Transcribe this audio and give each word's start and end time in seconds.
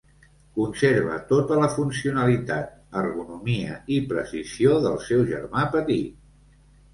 Conserva 0.59 1.17
tota 1.31 1.57
la 1.59 1.67
funcionalitat, 1.73 2.71
ergonomia 3.03 3.77
i 3.97 4.01
precisió 4.15 4.81
del 4.87 4.99
seu 5.11 5.23
germà 5.35 5.69
petit. 5.77 6.19